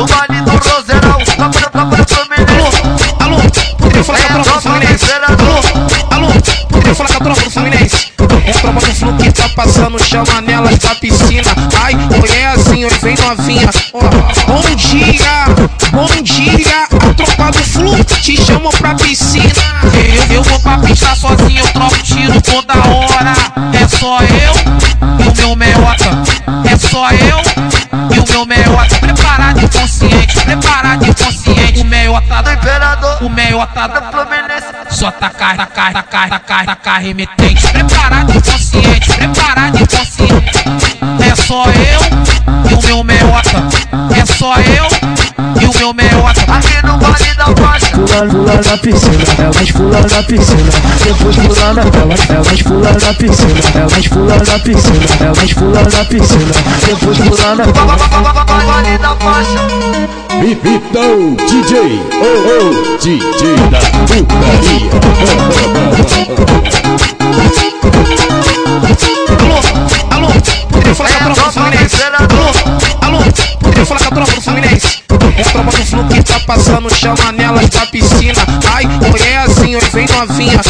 no 0.00 0.06
vale 0.06 0.40
do 0.40 0.50
Roseirão. 0.50 1.18
Papo, 1.36 1.70
papo 1.70 1.96
do 1.96 2.14
Fluminense. 2.14 2.82
Alô, 3.20 3.36
alô, 3.36 3.50
poderia 3.78 4.04
falar 4.04 4.18
com 4.18 4.32
a 4.32 4.40
tropa 4.40 4.52
do 4.52 4.60
Fluminense. 4.60 5.12
Alô, 6.10 6.26
alô, 6.26 6.32
poderia 6.70 6.94
falar 6.94 7.08
com 7.08 7.14
a 7.14 7.20
tropa 7.20 7.42
do 7.42 7.50
Fluminense. 7.50 8.12
É 8.46 8.52
tropa 8.52 8.80
do 8.80 8.94
Flu 8.94 9.12
que 9.16 9.32
tá 9.32 9.48
passando, 9.50 10.02
chama 10.02 10.40
nelas 10.40 10.78
da 10.78 10.94
piscina. 10.94 11.50
Ai, 11.82 11.94
é 12.34 12.46
assim, 12.46 12.84
oi, 12.84 12.90
vem 13.02 13.14
novinha. 13.16 13.70
Ó, 13.92 14.00
bom 14.46 14.74
dia, 14.74 15.44
bom 15.92 16.22
dia. 16.22 16.84
A 16.84 17.14
tropa 17.14 17.50
do 17.50 17.64
Flu 17.64 18.04
te 18.04 18.42
chamam 18.42 18.72
pra 18.72 18.94
piscina. 18.94 19.52
Eu, 20.16 20.36
eu 20.36 20.42
vou 20.44 20.58
pra 20.60 20.78
pista 20.78 21.14
sozinho, 21.14 21.60
eu 21.60 21.72
troco 21.72 21.98
tiro 22.02 22.40
toda 22.40 22.72
hora. 22.88 23.34
É 23.74 23.86
só 23.86 24.18
eu 24.22 25.24
e 25.24 25.28
o 25.28 25.36
meu 25.36 25.56
meiota. 25.56 26.22
É 26.64 26.76
só 26.78 27.10
eu 27.10 27.49
Do 33.50 33.56
Fluminense. 34.12 34.66
só 34.90 35.10
tacar, 35.10 35.56
tacar, 35.56 35.92
tacar, 35.92 36.30
tacar, 36.30 36.66
tacar 36.66 37.00
remetente. 37.00 37.66
Preparado 37.72 38.30
e 38.30 38.40
consciente, 38.40 39.12
preparado 39.12 39.76
e 39.76 39.86
consciente. 39.88 40.64
É 41.20 41.34
só 41.34 41.64
eu 41.66 42.70
e 42.70 42.74
o 42.74 42.82
meu 42.86 43.02
meiota. 43.02 43.58
É 44.16 44.24
só 44.24 44.54
eu 44.54 44.86
e 45.60 45.66
o 45.66 45.78
meu 45.78 45.92
meiota. 45.92 46.42
Aqui 46.42 46.86
no 46.86 46.96
Vale 47.00 47.34
da 47.34 47.46
Faixa. 47.46 47.90
Pula, 47.90 48.26
pula 48.28 48.54
na 48.54 48.78
piscina, 48.78 49.24
elas 49.38 49.70
pulam 49.72 50.00
na 50.00 50.22
piscina. 50.22 50.70
Depois 51.04 51.36
pula 51.36 51.74
na 51.74 51.82
elas, 51.82 52.30
elas 52.30 52.62
pulam 52.62 52.92
na 52.92 53.14
piscina. 53.14 53.60
Elas 53.74 54.08
pulam 54.08 54.38
na 54.46 54.58
piscina, 54.60 55.06
elas 55.26 55.52
pulam 55.54 55.82
na 55.82 56.04
piscina. 56.04 56.52
Depois 56.86 57.18
pula 57.18 57.54
na 57.56 57.64
Vale 57.64 58.98
da 58.98 59.16
Faixa. 59.16 60.19
Vitão 60.40 61.36
DJ, 61.36 62.00
oh 62.14 62.24
oh, 62.48 62.96
DJ 62.96 63.56
da 63.68 63.78
putaria. 64.06 64.90
Alô, 69.38 69.58
alô, 70.10 70.28
poderia 70.70 70.94
falar 70.94 71.10
com 71.10 71.18
a 71.18 71.34
tropa 71.34 71.42
do 71.42 71.52
Fluminense. 71.52 72.02
Alô, 72.02 73.18
alô, 73.18 73.18
poderia 73.60 73.84
falar 73.84 74.00
com 74.00 74.06
a 74.06 74.10
tropa 74.10 74.32
do 74.32 74.40
Fluminense. 74.40 75.02
É 75.36 75.42
a 75.42 75.44
tropa 75.44 75.70
do 75.70 75.84
Flu 75.84 76.04
que 76.06 76.22
tá 76.22 76.40
passando, 76.40 76.94
chama 76.94 77.32
nelas 77.32 77.68
da 77.68 77.86
piscina. 77.86 78.42
Ai, 78.72 78.86
oi, 78.86 79.20
é 79.28 79.38
assim, 79.38 79.76
oi, 79.76 79.82
vem 79.92 80.06
novinha. 80.06 80.60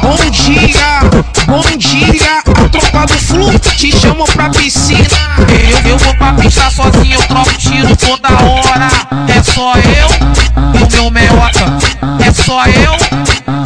Bom 0.00 0.30
dia, 0.30 1.00
bom 1.46 1.76
dia. 1.76 2.38
A 2.46 2.68
tropa 2.70 3.06
do 3.06 3.18
Flu 3.18 3.58
te 3.58 3.92
chamam 3.92 4.26
pra 4.26 4.48
piscina. 4.48 5.06
Eu, 5.70 5.90
eu 5.90 5.98
vou 5.98 6.14
pra 6.14 6.32
pista 6.32 6.70
sozinho, 6.70 7.14
eu 7.14 7.22
tiro 7.22 7.33
toda 8.04 8.28
hora. 8.28 8.88
É 9.28 9.42
só 9.42 9.74
eu 9.76 10.08
e 10.78 10.82
o 10.84 10.90
meu 10.90 11.10
meiota. 11.10 11.64
É 12.26 12.32
só 12.32 12.64
eu 12.66 12.92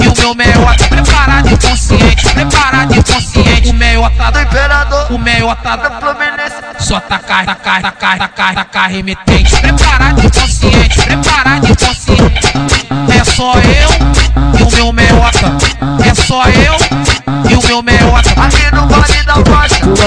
e 0.05 0.09
o 0.09 0.15
meu 0.21 0.35
meiota. 0.35 0.89
Preparado 0.89 1.49
e 1.49 1.57
consciente, 1.59 2.29
preparado 2.31 2.95
e 2.95 3.03
consciente. 3.03 3.71
O 3.71 3.75
meiota 3.75 4.31
Do 4.31 4.41
Imperador. 4.41 5.13
o 5.13 5.19
meiota 5.19 5.77
Do 5.77 5.91
Fluminense. 6.01 6.57
só 6.81 7.01
tacar, 7.01 7.45
tacar, 7.47 7.83
tacar, 7.83 8.19
tacar, 8.19 8.55
tacar 8.55 8.91
remetente. 8.91 9.57
Preparado 9.61 10.21
e 10.21 10.31
consciente, 10.31 11.03
preparado 11.03 11.67
e 11.67 11.77
consciente. 11.77 12.49
É 13.21 13.25
só 13.25 13.53
eu 13.55 14.59
e 14.59 14.63
o 14.63 14.71
meu 14.77 14.93
meiota. 14.93 15.57
É 16.09 16.15
só 16.15 16.45
eu 16.45 17.51
e 17.51 17.55
o 17.55 17.67
meu 17.67 17.83
meiota 17.83 18.31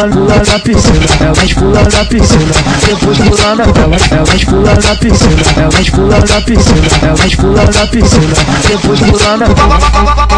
pula 0.09 0.35
na 0.35 0.59
piscina, 0.59 1.05
é 1.19 1.23
elas 1.25 1.53
pula 1.53 1.81
na 1.83 2.05
piscina, 2.05 2.53
depois 2.87 3.17
pula 3.17 3.55
na 3.55 3.65
tela, 3.65 3.97
elas 4.11 4.43
pula 4.43 4.73
na 4.75 4.95
piscina, 4.95 5.41
é 5.55 5.61
elas 5.61 5.89
pula 5.89 6.19
na 6.19 6.41
piscina, 6.41 6.87
é 7.01 7.05
elas 7.07 7.35
pula 7.35 7.63
na 7.65 7.87
piscina, 7.87 8.35
depois 8.67 8.99
pula 8.99 9.37
na 9.37 9.47
tela. 9.47 9.77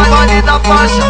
Vale 0.09 0.41
da 0.41 0.59
faixa. 0.59 1.03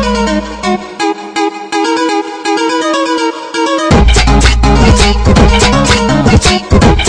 Thank 6.44 7.08